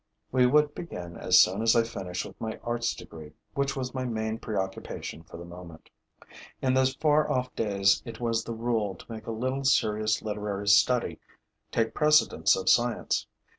[0.31, 3.93] We would begin as soon as I had finished with my arts degree, which was
[3.93, 5.91] my main preoccupation for the moment.
[6.59, 10.69] In those far off days it was the rule to make a little serious literary
[10.69, 11.19] study
[11.69, 13.27] take precedence of science.